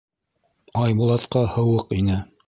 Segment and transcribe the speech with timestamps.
[0.83, 2.17] Айбулатҡа һыуыҡ ине.